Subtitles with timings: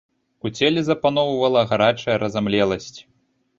[0.47, 2.93] У целе запаноўвала гарачая разамлеласць.